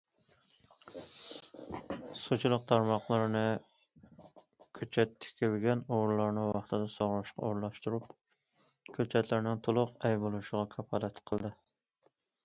سۇچىلىق 2.21 2.63
تارماقلىرىنى 2.71 3.43
كۆچەت 4.79 5.13
تىكىلگەن 5.27 5.85
ئورۇنلارنى 5.97 6.47
ۋاقتىدا 6.53 6.89
سۇغىرىشقا 6.95 7.45
ئورۇنلاشتۇرۇپ، 7.49 8.09
كۆچەتلەرنىڭ 8.99 9.61
تولۇق 9.71 9.93
ئەي 10.09 10.21
بولۇشىغا 10.27 10.65
كاپالەتلىك 10.75 11.31
قىلدى. 11.33 11.53